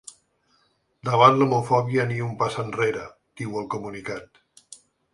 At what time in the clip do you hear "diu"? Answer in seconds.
3.43-3.63